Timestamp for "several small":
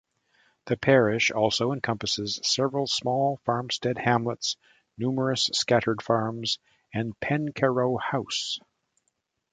2.41-3.37